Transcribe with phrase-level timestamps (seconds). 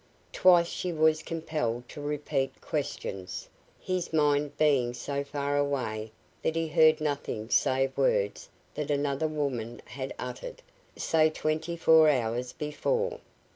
[0.33, 3.47] Twice she was compelled to repeat questions,
[3.79, 9.79] his mind being so far away that he heard nothing save words that another woman
[9.85, 10.63] had uttered,
[10.97, 13.19] say twenty four hours before.